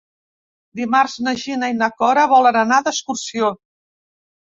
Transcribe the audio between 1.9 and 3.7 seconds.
Cora volen anar d'excursió.